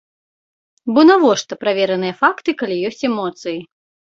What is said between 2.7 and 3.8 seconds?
ёсць эмоцыі?